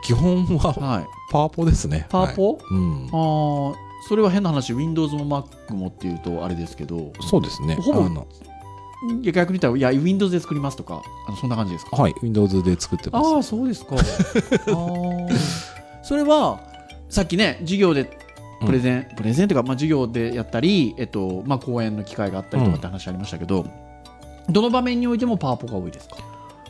[0.03, 2.05] 基本ははいパワポですね。
[2.09, 2.61] パワポ、はい。
[2.71, 3.07] うん。
[3.11, 3.75] あー
[4.07, 7.75] それは変な話 Windows も Mac もっていうとあれですけどそうですね。
[7.75, 8.03] ほぼ
[9.21, 11.95] 逆に言ったらいや Windows で作りますとかあのそんな感じですか？
[11.97, 13.27] はい Windows で作ってます。
[13.35, 13.95] ああそうですか。
[13.95, 15.37] あー。
[16.01, 16.59] それは
[17.09, 18.17] さっきね授業で
[18.65, 23.65] プレゼン、プレゼンというか、まあ、授業でやったり、えっとまあ、講演の機会があったりとかって話ありましたけど、
[24.49, 26.17] どの場面においてもパワポが多いですか？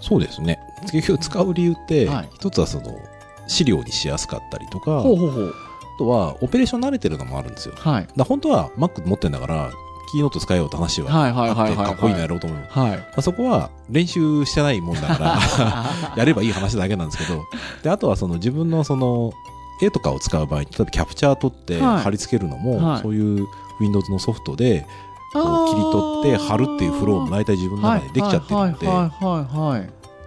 [0.01, 0.59] そうですね。
[0.91, 2.29] 結局使う理由って、はい。
[2.35, 2.95] 一つはその
[3.49, 5.55] 資料にしやすかったりとかほうほうほう。
[5.95, 7.75] あとはオペレーション慣れてるのもあるんですよ。
[7.75, 8.07] はい。
[8.15, 9.71] ら本当は Mac 持ってんだから
[10.11, 12.65] キーノート使えようって話はあってかっこいいのやろうと思う。
[12.69, 12.97] はい。
[12.97, 17.43] まあ、そこは練習してないもんだから やればいい話だけなんですけど。
[17.83, 19.33] であとはその自分のその
[19.81, 22.03] 絵とかを使う場合に例えばキャプチャー撮ってはい。
[22.03, 23.01] 貼り付けるのも、はい。
[23.01, 23.47] そういう
[23.79, 24.85] Windows のソフトで
[25.33, 28.87] こう切り取って貼るっていうフローも大体自分の中でできちゃってるんで、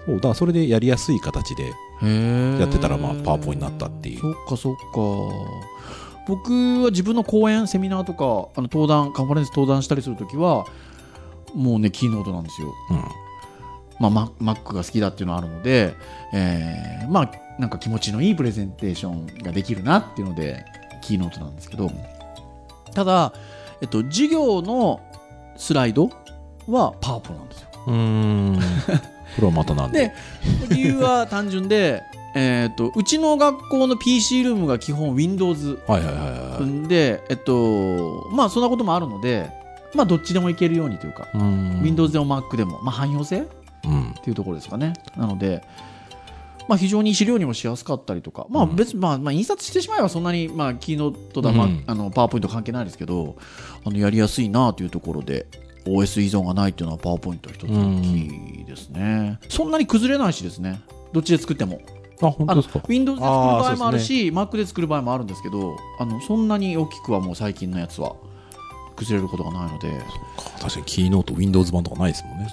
[0.09, 4.21] うだからそれでやりやすい形でへやってたらまあパワポになったっていう。
[4.21, 4.81] そっかそっか。
[6.29, 8.25] 僕は自分の講演セミナーとか
[8.57, 10.67] あの登壇カンファレンス登壇したりするときは
[11.55, 12.97] もうねキーノートなんですよ、うん。
[13.99, 15.95] まあ、ママックが好きだっていうのはあるので、
[16.33, 20.65] えーまあなんか気持ちのいいプレゼンテーションができるなっていうので
[21.03, 21.91] キーノートなんですけど。
[22.95, 23.33] ただ、
[23.81, 25.01] えっと、授業の
[25.57, 26.11] スライド
[26.69, 27.69] はパワポなんですよ。
[27.87, 28.59] うーん
[29.35, 30.13] それはまたなんで。
[30.69, 32.03] で理由は単純で
[32.35, 39.51] えー、とうちの学校の PC ルームが基本 Windows はいはいはいはいで、えっと、まあそんなこともあるので、
[39.95, 41.83] まあどっちでもいけるようにというか、うーん。
[41.83, 43.45] Windows でも Mac でも、まあ汎用性っ
[43.85, 44.15] うん。
[44.23, 44.95] ていうところですかね。
[45.17, 45.63] なので、
[46.69, 48.77] まあ非常に資料にもしやすかったりとか、まあうん。
[48.77, 51.85] 別に、まあ、まあ印刷してしまえばそんなに、まあキーノートだ、まあうん。
[51.87, 53.37] あのパワーポイント関係ないですけど、
[53.85, 55.47] あのやりやすいなというところで、
[55.85, 58.27] OS 依存がないっていうのはパワーポイント一つ大き
[58.61, 59.39] いですね。
[59.49, 60.81] そんなに崩れないしですね。
[61.13, 61.81] どっちで作っても。
[62.23, 68.15] あ本当ですか？Windows で作る場合もあるあーし、Mac で作る場合もあるんですけどあのそんなに大きくはもう最近のやつは
[68.95, 69.91] 崩れることがないので。
[70.61, 72.49] 確かにキーノート Windows 版とかないですもんね。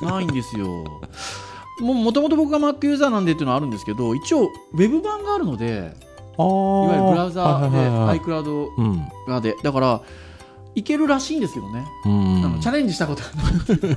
[0.00, 0.68] そうないんですよ。
[1.80, 5.92] ももともと僕が Mac ユーザーなんでっていうのはあるんですけど一応ウェブ版があるので
[6.38, 7.70] ああいわゆるブラウザー
[8.14, 9.08] で iCloud うん。
[9.28, 10.00] がでだから
[10.76, 12.44] いけるらしいんですけどね、うん。
[12.44, 13.96] あのチャレンジしたことが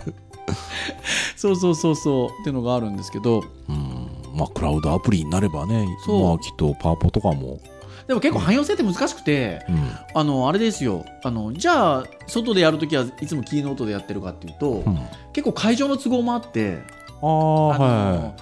[1.35, 2.41] そうそうそうそう。
[2.41, 3.43] っていうのがあるんですけど。
[3.67, 4.07] うん。
[4.33, 6.23] まあクラウドアプリになればねそう。
[6.23, 7.59] まあきっとパワポとかも。
[8.07, 9.91] でも結構汎用性って難しくて、うん。
[10.15, 11.05] あのあれですよ。
[11.23, 14.99] あのじゃあ外でやるときはいつもキーノートでやってるかっていうと、うん。
[15.33, 16.81] 結構会場の都合もあって
[17.21, 18.35] あああはの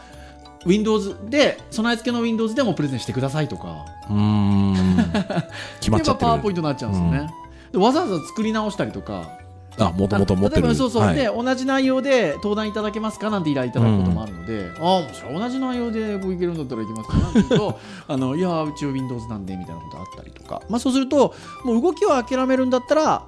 [0.68, 3.86] Windows で備え付けの Windows でもプレゼンしてくださいとか。
[4.10, 4.96] いうーん。
[5.82, 9.38] 決まっちゃってでまあパワーポインるトになっちゃうんですよね、でわざわざ作り直したりとか。
[9.80, 10.74] あもともと持ってる。
[10.76, 11.16] そうそう、はい。
[11.16, 23.24] で同じ内容で登壇いただけますかなんて依頼いただくこともあるので、ああそれは同じ内容で僕いけるんだったらいきますかなんて言うと あのいやうちは Windows なんでみたいなことあったりとか、まあ、そうするともう動きを諦めるんだったら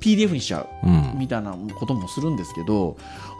[0.00, 1.14] PDF にしちゃううん。
[1.18, 2.96] みたいなこともするんですけど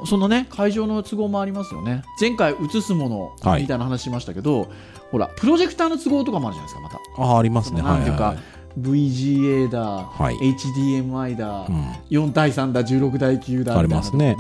[0.07, 2.03] そのね会場の都合もありますよね。
[2.21, 3.63] 前回映すものはい。
[3.63, 4.69] みたいな話しましたけど、
[5.11, 7.23] ほらプロジェクターの都合とかもあるじゃないですかまた。
[7.23, 7.83] ああありますね。
[7.83, 8.45] なんていうかはいはい
[8.81, 10.37] VGA だ、はい。
[10.37, 11.91] HDMI だ、うん。
[12.11, 14.37] 4対3だ16対9だありますね。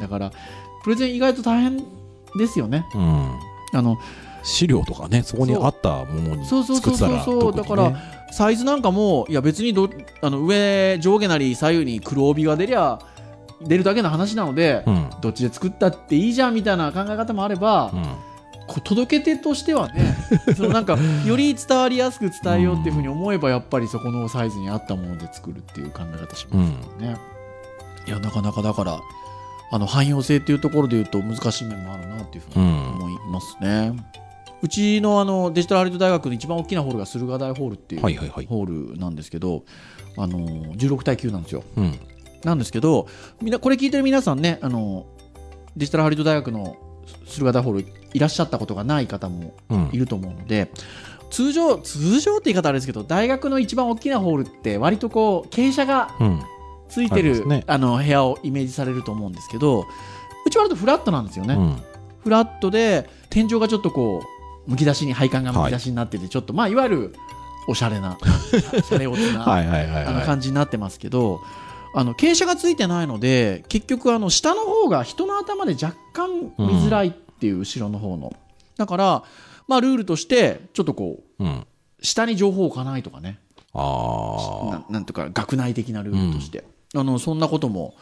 [0.00, 0.32] だから
[0.82, 1.76] プレゼン意外と大変
[2.36, 2.86] ですよね。
[2.94, 3.38] うん。
[3.72, 3.98] あの
[4.42, 6.64] 資料とかねそこにあったものにそう。
[6.64, 7.64] そう作ってたらそうそうそう。
[7.64, 7.90] 特にね。
[7.90, 9.90] だからサイズなんかもいや別にど
[10.22, 12.98] あの上上下なり左右に黒帯が出りゃ
[13.62, 15.10] 出るだけの話なので、うん。
[15.20, 18.29] どっちで作ったっていいじゃんみたいな考え方もあれば、うん
[18.78, 20.16] 届け手としてはね
[20.56, 27.16] そのなんかより伝わりやすく伝えようっていうふうに思えばやっぱりそこのサイズに合ったもので作るっていう考え方しうますんね。
[28.06, 29.00] いやなかなかだから
[29.72, 33.92] あの汎用性っていうところで言うと難しい面もあるなっていうふうにうん思いますね。
[34.62, 39.64] うちのあのデジタルハリウッド大学の一番大きなホールが駿河台ホールっていうホールなんですけど、
[40.18, 41.64] あの16対9なんですよ。
[41.76, 41.98] うん
[42.44, 43.06] なんですけど
[43.42, 45.04] みんなこれ聞いてる皆さんねあの
[45.76, 46.76] デジタルハリウッド大学の
[47.26, 49.90] 駿河台ホールいらっしゃったことがない方もうん。
[49.92, 50.70] いると思うので
[51.30, 56.42] 通常通常って言い方あれですけど大学の一番大きなホールって割とこう傾斜がうん。
[56.88, 57.64] ついてるありますね。
[57.68, 59.86] あの部屋をイメージされると思うんですけど
[60.44, 61.76] うちは割とフラットなんですよね、うん。
[62.24, 64.24] フラットで天井がちょっとこ
[64.66, 67.14] うむき出しに配管がむき出しになってて、ちょっとまあいわゆる
[67.68, 71.40] おしゃれなシャレオツな、あのはい感じになってますけど
[71.94, 78.32] あの傾斜がついてないので結局あの下の方が人の頭で若干見づらいっていう後ろの方の、
[78.76, 79.24] だから
[79.66, 81.66] まあルールとしてちょっとこううん。
[82.02, 83.38] 下に情報を置かないとかね。
[83.72, 87.94] あななんとか学内的なルールとして、あのそんなことも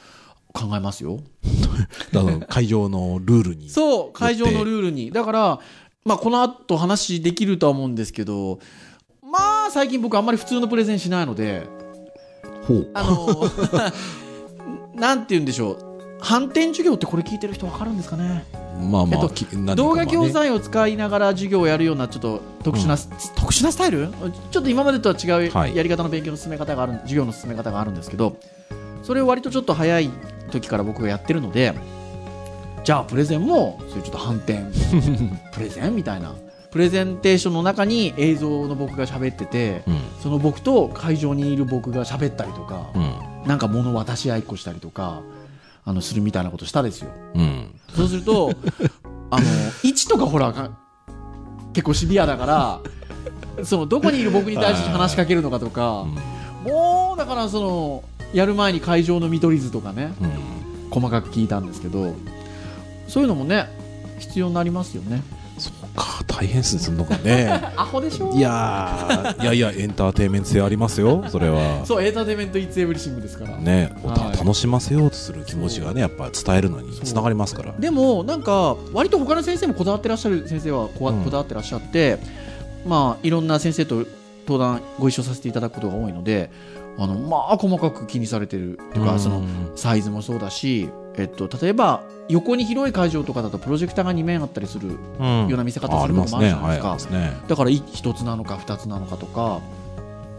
[0.52, 1.20] 考えますよ。
[2.14, 5.10] あだから会場のルールにそう会場のルールに。
[5.10, 5.60] だから、
[6.04, 8.60] まあ、この後話できるとは思うんですけど
[9.22, 11.66] まあ最近僕あんまり普通のプレゼンしないので
[12.94, 13.50] あの
[14.94, 15.78] なんて言うんでしょう。
[16.20, 18.44] 反転授業ってこれ聞いてる人分かるんですかね？
[18.90, 22.96] まあまあ、えっときなんていうか動画教材を使いながら授業をやるようなちょっと特殊な、
[23.36, 24.08] 特殊なスタイル？
[24.50, 25.76] ちょっと今までとは違うはい。
[25.76, 28.36] やり方の勉強の進め方がある、授業の進め方があるんですけど
[29.04, 30.10] それを割とちょっと早い
[30.50, 31.74] 時から僕がやってるので
[32.84, 34.58] じゃあプレゼンもそういうちょっと反転
[35.54, 36.34] プレゼンみたいな
[36.78, 40.00] プレゼンテーションの中に映像の僕が喋っててうん。
[40.22, 43.48] その僕と会場にいる僕が喋ったりとか、うん。
[43.48, 45.22] なんか物渡し合いっこしたりとか
[45.84, 47.10] あのするみたいなことしたですよ。
[47.34, 47.74] うん。
[47.96, 48.52] そうすると
[49.28, 49.46] あの
[49.82, 50.70] 位置とかほらか
[51.72, 56.06] 結構シビアだからそのどこにいる僕に対して話しかけるのかとか、
[56.64, 60.30] もうだからそのやる前に会場の見取り図とかねうん。
[60.90, 62.14] 細かく聞いたんですけど
[63.08, 63.66] そういうのもね
[64.20, 65.24] 必要になりますよね
[65.98, 67.50] か大変すすんのかね。
[67.76, 68.32] アホでしょ。
[68.32, 71.84] いやーいやいやエンターテインメント性ありますよそれは。
[71.84, 73.56] そう entertainment it's everything ですから。
[73.56, 74.38] ねはい。
[74.38, 77.74] 楽しませようとする気持ちがねやっぱ伝えるのにつながりますから。
[77.78, 82.18] でもなんか割と他の先生もこだわってらっしゃる先生はここだわってらっしゃって、
[82.86, 84.06] まあいろんな先生と
[84.46, 86.50] 登壇ご一緒させていただくことが多いので
[86.98, 89.20] あのまあ細かく気にされてるっていうか、うん。
[89.20, 89.42] その
[89.76, 95.48] サイズもそうだし、えっと、例えば横に広い会場とかだとプロジェクターが2面あったりするうん。
[95.48, 97.32] ような見せ方あするのもあるじゃないですか、はいありますね。
[97.46, 99.60] だから1つなのか2つなのかとか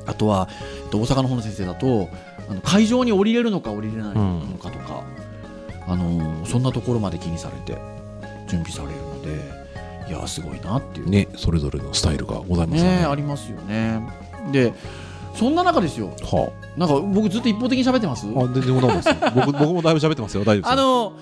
[0.06, 0.50] あとは
[0.84, 2.10] えっと大阪の方の先生だと
[2.50, 5.04] あの会場に降りれるのか降りれないのかとか、
[5.88, 7.80] あのそんなところまで気にされて
[8.48, 9.60] 準備されるので
[10.10, 11.10] いやすごいなっていう。
[11.10, 12.98] ねそれぞれのスタイルがございますよね。
[13.02, 14.02] ねありますよね。
[14.52, 14.74] で
[15.40, 16.08] そんな中ですよ。
[16.22, 18.28] はなんか僕ずっと一方的に喋ってます？
[18.36, 19.10] ああ全然ございます。
[19.34, 20.42] 僕 僕もだいぶ喋ってますよ。
[20.42, 21.14] 大丈夫ですあの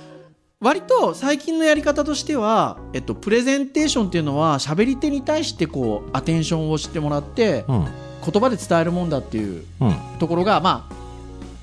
[0.59, 7.85] 割と最近のやり方としては、えっと、プレゼンテーションっていうのは喋り手に対してこうアテンションをしてもらってうん。
[8.29, 9.95] 言葉で伝えるもんだっていううん。
[10.17, 10.93] ところがまあ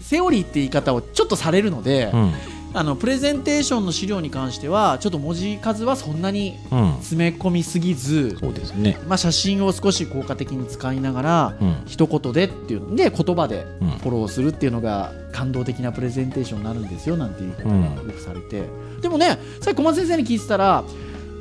[0.00, 2.32] セオリーって言い方をちょっとされるので、うん
[2.74, 6.92] あのプレゼンテーションの資料に関してはちょっと文字数はそんなにうん。
[6.94, 8.98] 詰め込みすぎず、そうですね。
[9.06, 11.82] まあ、写真を少し効果的に使いながらうん。
[11.86, 13.88] 一言でっていうので言葉でうん。
[13.90, 18.64] フォローするっていうのが感動的なプレゼンテーションになるんですよなんていう言い方がよくされて、
[19.00, 20.84] でもねさっき小松先生に聞いてたら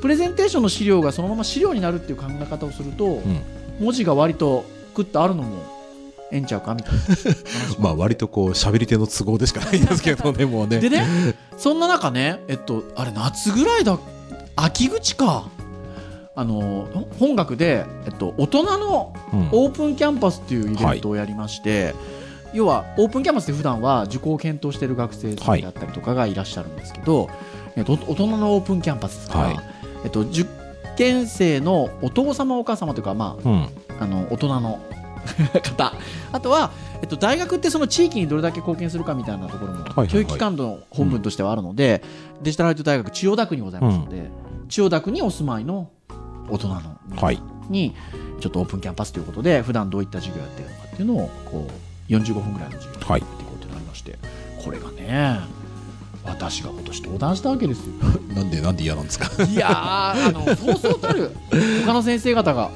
[0.00, 3.42] プレゼンテーションの資料がそのまま資料になるっていう考え方をすると、ん。
[3.80, 5.73] 文字が割とクッとあるのも
[6.30, 7.00] ええんちゃうかみたいな。
[7.78, 10.80] まあ割とこう喋り手の都合でしかないですけどねもうね。
[10.80, 11.06] でね
[11.56, 13.98] そんな中ねえっとあれ夏ぐらいだ
[14.56, 15.48] 秋口か。
[16.36, 16.88] あの
[17.20, 19.48] 本学で、えっと、大人のうん。
[19.52, 21.94] オープンキャンパスっていうイベントをやりまして、
[22.52, 27.28] 要はオープンキャンパスって普段は受講を検討している学生さんであったりとかがいらっしゃるんですけど、
[27.76, 29.56] えっと、大人のオープンキャンパスですから、はい。
[30.04, 30.44] えっと、受
[30.96, 33.62] 験生のお父様お母様というか、まうん。
[33.62, 33.68] あ、
[34.00, 34.80] あの大人の
[35.60, 35.92] 方。
[36.32, 36.70] あとは、
[37.02, 42.02] えっと、大学ってその地域にどれだけ貢献するかみたいなところも、教育機関の本分としてはあるので、
[42.42, 44.30] デジタルハイト大学千代田区にございますので、
[44.68, 45.90] 千代田区にお住まいの
[46.48, 46.80] 大人の
[47.16, 47.40] はい。
[47.70, 47.94] に
[48.40, 51.66] ちょっとオープンキャンパスということで普段どういった授業をやってるのかっていうのをこ
[52.08, 54.18] う45分ぐらいの授業をはいやっていこうというのがありまして、
[54.62, 55.40] これがね
[56.26, 57.92] 私が今年登壇したわけですよ。
[58.34, 59.30] なんでなんで嫌なんですか？
[59.44, 61.30] いやーあの そうそうたる
[61.86, 62.70] 他の先生方が。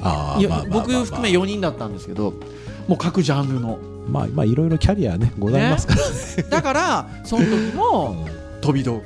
[0.69, 2.33] 僕含め4人だったんですけど
[2.87, 3.79] もう各ジャンルの。
[4.07, 6.43] まあまあいろいろキャリアねございますから。
[6.49, 8.25] だからその時も
[8.61, 9.03] 飛び道具。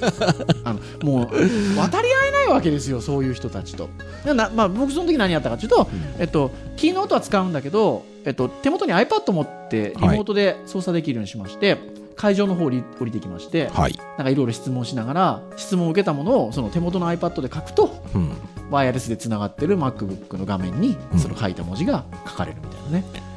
[0.64, 3.90] あのもう渡り合えないわけですよそういう人たちと。
[4.24, 11.78] な、まあ、僕その時何やったかというと、えっと、キーノートは使うんだけど、えっと、手元に iPad 持ってリモートで操作できるようにしまして、
[12.18, 13.94] 会場の方に降りてきましてはい。
[14.18, 18.32] なんかいろいろ質問しながら質問を受けたものをその手元の iPad で書くとうん。
[18.70, 21.18] ワイヤレスでつながってる MacBook の画面にうん。
[21.18, 23.28] その書いた文字が書かれるみたいなね、うん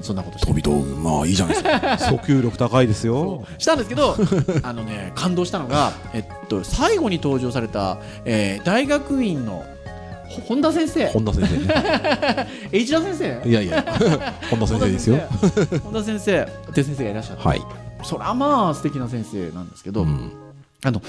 [0.00, 1.70] そんなこと飛び道具まあいいじゃないですか。
[2.16, 3.44] 訴求力高いですよ。
[3.58, 4.16] したんですけど
[4.62, 9.64] あのね感動したのが、えっと、最後に登場された、えー大学院の
[10.28, 11.06] ほ本田先生。
[11.08, 12.48] 本田先生ね。
[12.72, 13.48] え市田先生？
[13.48, 13.84] いやいや。
[14.48, 15.18] 本田先生ですよ。
[15.84, 17.62] 本田先生って先生がいらっしゃって、はい
[18.04, 20.32] そりゃまあ素敵な先生なんですけど、うん。
[20.84, 21.00] あの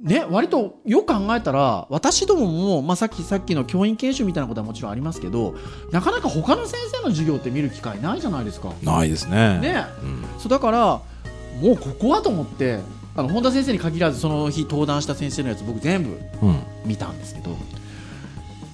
[0.00, 5.54] ね、割とよく考えたら私どもも、まあ、さっきさっきの教員研修みたいなことはもちろんありますけど
[5.92, 8.72] なかなか他の先生の授業って見る機会ないじゃないですか。
[8.82, 9.60] ないですね。
[9.60, 10.24] ね、うん。
[10.40, 11.00] そうだから
[11.60, 12.80] もうここはと思って
[13.14, 16.62] あの本田先生に限らずその日登壇した先生のやつ僕全部うん。
[16.84, 17.56] 見たんですけど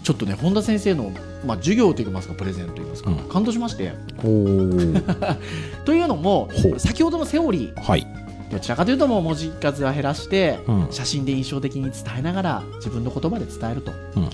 [0.08, 1.12] ちょっとね本田先生の、
[1.44, 3.16] まあ、授業といいますかプレゼンといいますか、うん。
[3.28, 3.92] 感動しまして。
[5.84, 8.06] というのも先ほどのセオリーはい。
[8.50, 10.86] どちらかというともう文字数は減らして、うん。
[10.90, 14.30] 写真で印象的に伝えながら自分の言葉で伝えると、うん。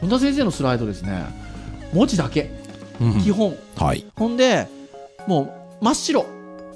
[0.00, 1.24] 本田先生のスライドですね。
[1.92, 2.50] 文字だけ。
[3.00, 3.20] うん。
[3.22, 4.04] 基本、はい。
[4.16, 4.66] ほんで
[5.28, 6.26] もう真っ白。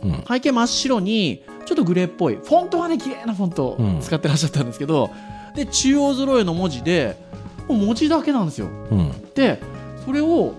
[0.04, 0.24] うん。
[0.28, 5.10] 背景真っ白にちょっとグレーっぽいフォントはね綺麗なフォント使ってらっしゃったんですけど、
[5.56, 7.26] で中央揃えの文字で
[7.74, 8.68] 文字だけなんですよ。
[8.90, 9.12] うん。
[9.34, 9.60] で
[10.04, 10.54] それを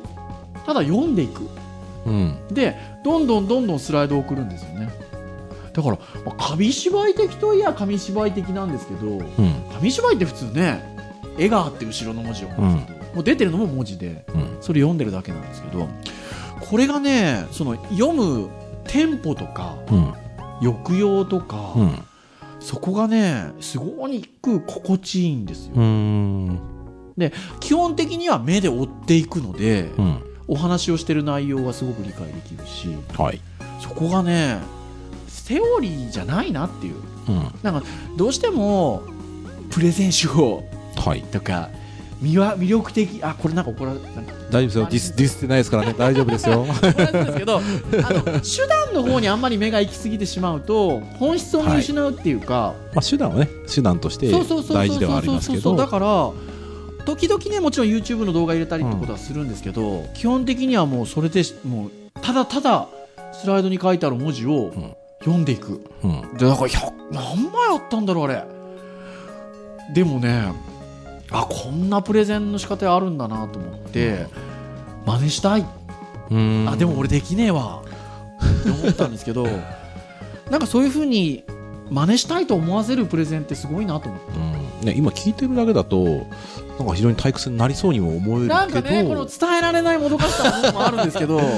[0.65, 1.48] ただ読んでいく。
[2.06, 2.38] うん。
[2.52, 4.91] でどんどんどんどんスライドを送るんですよね。
[5.74, 9.24] だから、まあ紙芝居的といえば紙芝居的なんですけどうん。
[9.74, 10.96] 紙芝居って普通ね
[11.38, 12.50] 絵があって後ろの文字を。
[12.50, 12.78] 読むん。
[13.15, 14.58] もう出てるのも文字でうん。
[14.62, 15.88] それ読んでるだけなんですけど
[16.60, 18.50] これがねその読む
[18.86, 20.13] テンポとかうん。
[20.60, 22.04] 抑揚とか、うん。
[22.60, 24.10] そこがねすご
[24.41, 25.76] く心地いいんですよ、
[27.17, 30.23] うん基本的には目で追っていくので、うん。
[30.49, 33.41] お話をしてる内容がすごく理解できるしはい。
[33.82, 34.60] そこがね
[35.27, 36.95] セオリーじゃないなっていう。
[37.27, 37.51] うん。
[37.63, 37.84] なんか
[38.15, 39.03] どうしても
[39.69, 40.63] プレゼン手法
[40.95, 41.21] はい。
[41.23, 41.69] とか
[42.21, 45.13] 魅わ魅力的あこれなんか怒られなんか大丈夫ですよ。
[45.15, 45.93] ディスディスってないですからね。
[45.99, 46.65] 大丈夫ですよ。
[46.82, 55.75] ですけどあの手段の方にあんまり目が行き過ぎてしまうと本質を見失うっていうか、まあ手段はね手段として大事ではありますけど。
[55.75, 56.32] だから
[57.08, 61.91] 時々ねもちろん YouTube の動画入れたりってことはするんですけど、基本的にはもうそれでもう
[62.22, 62.89] ただただ
[63.32, 64.96] スライドに書いてある文字をん。
[65.20, 66.38] 読んでいく、うん。
[66.38, 68.43] でだから100何枚あったんだろうあれ。
[69.93, 70.52] でもね
[71.32, 74.28] あこんなプレゼンの仕方あるんだなと思って、
[75.06, 75.65] 真似したい。
[76.30, 76.65] うん。
[76.67, 77.84] あでも俺できねえわ。
[78.62, 79.48] って思ったんですけど
[80.52, 81.46] なんかそういうふうに
[81.89, 84.39] 真似したいと思わせるプレゼンってすごいなと思って。
[84.82, 84.88] うん。
[84.88, 86.28] ね、今聞いてるだけだと
[86.79, 91.41] なんか非常に退屈になりそうにも思えるなんかねこの伝えられないもどかしさもあるんですけど。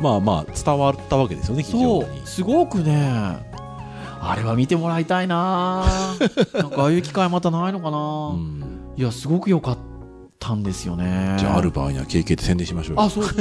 [0.00, 3.36] まあまあ伝わったわけですよね非常そにうすごくね。
[4.20, 5.84] あれは見てもらいたいな。
[6.54, 8.62] なんかああいう機会またないのかな、うん。
[8.96, 9.78] いやすごく良かっ
[10.38, 11.34] たんですよね。
[11.38, 13.02] じゃあある場合には KK で宣伝しましょうよ。
[13.02, 13.24] あそう。
[13.24, 13.36] そう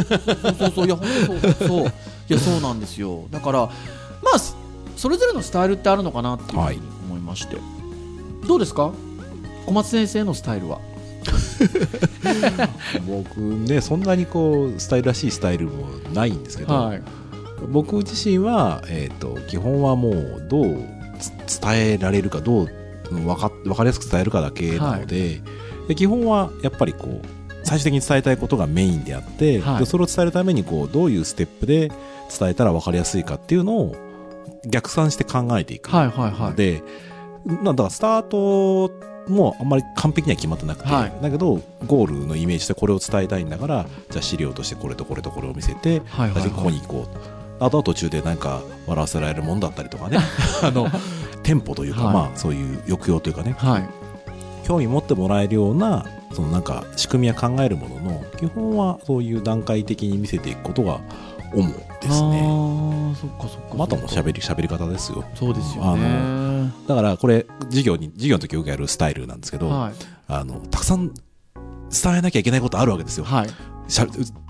[0.58, 1.08] そうそういや本
[1.42, 1.68] 当そう。
[1.68, 1.82] そう。
[1.82, 1.86] い
[2.34, 3.26] やそうなんですよ。
[3.32, 3.60] だから
[4.24, 4.56] まあそ
[4.96, 7.58] それぞれのスタイルってあるのかなっていうふうに思いまして、
[8.48, 8.92] どうですか？
[9.68, 10.80] 小松先生のスタイルは？
[13.08, 17.02] 僕ねそんなにこうスタイルらしいスタイルもないんですけど、はい。
[17.70, 20.86] 僕自身は、えー、と基本はもうどう
[21.48, 22.70] つ伝えられるかどう
[23.10, 25.42] 分か分かりやすく伝えるかだけなので,、
[25.88, 29.80] で基本はやっぱりこう最終的に伝えたいことがメインであって、はい。
[29.80, 31.92] でそれを伝えるためにこうどういうステップで
[32.40, 33.96] 伝えたら分かりやすいかっていうのを
[34.66, 36.50] 逆算して考えていくはいはいはい。
[36.52, 36.84] ので、
[37.46, 38.90] なんだからスタート
[39.32, 41.14] もあんまり完璧には決まってなくて、はい。
[41.22, 47.38] だけどゴールのイメージしてこれを伝えたいんだからじゃあ資料としてこれとこれとこれを見せてはいはい最初にここに行こうと。
[47.60, 50.20] あとは途中でなんか笑わせられるもんだったりとかね。
[50.62, 50.88] あの
[51.44, 52.14] テンポというか、はい。
[52.14, 53.56] まあそういう抑揚というかね。
[53.58, 53.90] はい。
[54.64, 61.00] 興味持ってもらえるようなそのなんか仕組みは考えるものの基本はそういう段階的に見せていくことが
[61.54, 62.42] 主ですね。
[62.44, 65.24] ああそっかそっかまたも喋り喋り方ですよ。
[65.36, 66.47] そうですよね
[66.88, 69.94] だからこれ授業に授業の時よくやるスタイルなんですけど、はい
[70.30, 71.14] あのたくさん
[71.90, 73.24] 伝えなきゃいけないことあるわけですよ。
[73.24, 73.50] はい
[73.88, 74.08] しゃ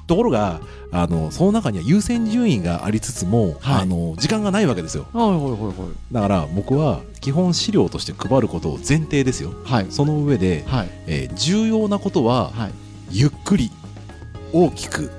[0.08, 5.06] ところがあのその中には優先順位がありつつも、はいあの時間がないわけですよ。
[5.13, 9.53] はいはいはいはいだから僕は基本資料として配ることを前提ですよ。
[9.65, 12.71] はいその上で、はいえー重要なことははい
[13.12, 13.71] ゆっくり
[14.53, 15.12] 大きく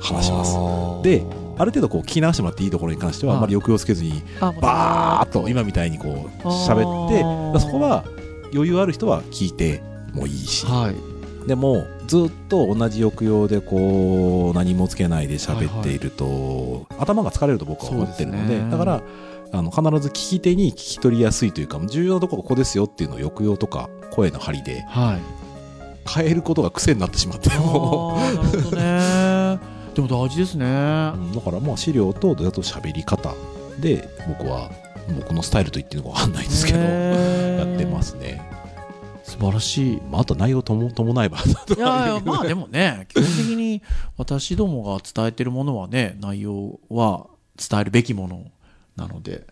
[0.00, 0.56] 話します。
[1.02, 1.22] で
[1.56, 3.38] ある程度こう聞き流してもらっていいところに関してははい。
[3.38, 8.04] あんまり抑揚つけずにあバーッと今みたいにこう喋ってそこは
[8.52, 10.66] 余裕ある人は聞いてもいいし。
[10.66, 11.14] はい。
[11.46, 18.70] でもずっと同じ抑揚でこう何もつけないで喋っていると、頭が疲れると僕は思ってるのでね。
[18.70, 19.02] だから
[19.52, 25.44] あの必ず聞き手に聞き取りやすいというか重要なところここですよっていうのを抑揚とか声の張りではい。
[26.06, 27.48] 変えることが癖になってしまって
[29.94, 30.66] でも大事ですね。
[30.66, 33.34] うだからまあ資料とだと喋り方
[33.78, 34.70] で僕は
[35.16, 38.42] 僕のスタイルと言っていいのか分かんないですけどやってますね。
[39.22, 40.02] 素晴らしい。
[40.10, 41.40] まあ、あと内容とも伴えばい
[41.78, 43.82] やいやまあでもね 基本的に
[44.16, 47.26] 私どもが伝えてるものはね内容は
[47.56, 48.44] 伝えるべきもの
[48.96, 49.46] なので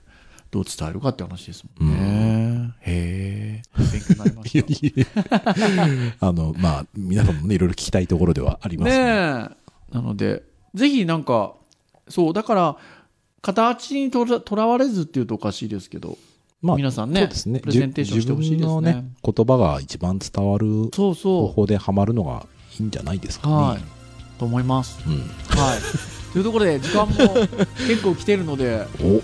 [0.50, 4.64] どう伝えるかって話ですもんね、へえ勉強になりまし
[6.20, 6.26] た。
[6.26, 9.48] あのまあ皆さんもねいろいろ聞きたいところではありますねえ。
[9.48, 9.61] ね
[9.92, 10.42] なので
[10.74, 11.54] ぜひなんか
[12.08, 12.76] そうだから
[13.42, 16.16] 形にとらとらわれずっていうとおかしいですけど、
[16.60, 18.66] まあ皆さんねねプレゼンテーションしてほしいですね。
[18.66, 21.14] 自分のね言葉が一番伝わる方
[21.48, 22.46] 法でハマるのが
[22.78, 23.82] いいんじゃないですかね、うはい。
[24.38, 25.00] と思います。
[25.06, 25.80] うん、はい。
[26.32, 27.14] というところで時間も
[27.86, 29.20] 結構来てるのでお。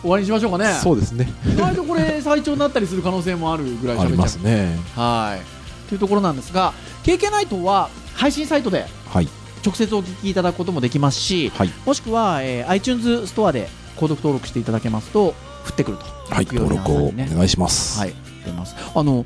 [0.00, 0.72] 終わりにしましょうかね。
[0.82, 1.30] そうですね。
[1.46, 4.78] 意外とこれ最長になったりする可能性もあるぐらいあり喋っちゃうますね。
[4.96, 5.88] はい。
[5.88, 9.28] というところなんですが KK ナイトは配信サイトではい
[9.64, 11.70] 直接お聞きいただくこともできますしはい。
[11.84, 15.34] もしくは、えー iTunes ストアで購読登録していただけますと降
[15.72, 18.74] ってくるとはい登録をお願いします、はい出ます。
[18.94, 19.24] あの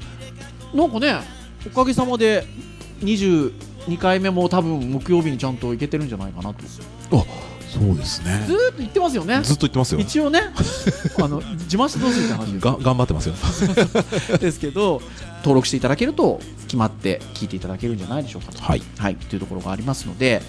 [0.75, 1.17] なんかね
[1.67, 2.45] おかげさまで
[3.01, 3.53] 22
[3.99, 6.65] 回目も多分木曜日にちゃんといけてるんじゃないかなと。
[6.67, 6.81] ず
[7.75, 8.47] そうですね。
[8.49, 9.41] ーっと言ってますよね。
[9.43, 10.01] ずっと言ってますよ。
[10.01, 10.41] 一応ね。
[11.21, 12.65] あの自慢してどうするって話です。
[12.65, 13.35] が頑張ってますよ。
[14.39, 15.03] ですけど
[15.39, 18.83] 登録していただけると決まって聞いていただけるんじゃないでしょうかと,、はい。
[18.99, 20.43] はい、というところがありますので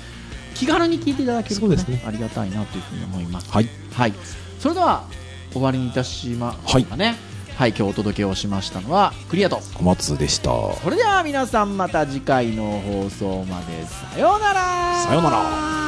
[0.53, 2.03] 気軽に聞いていただけると、ねね。
[2.07, 3.69] ありがたいなというふうに思います、はい。
[3.93, 4.13] はい、
[4.59, 5.03] それでは
[5.51, 7.15] 終わりにいたしましょうかね。
[7.57, 9.61] はい、今日お届けをしましたのはクリアと。
[9.75, 10.51] 小松でした。
[10.75, 13.85] それでは皆さんまた次回の放送まで。
[13.85, 15.03] さようなら。
[15.07, 15.84] さようなら